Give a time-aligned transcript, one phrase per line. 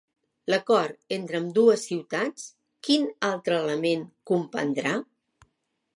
[0.51, 2.47] L'acord entre ambdues ciutats,
[2.89, 4.99] quin altre element comprendrà?